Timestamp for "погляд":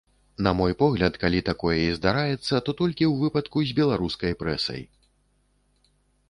0.79-1.17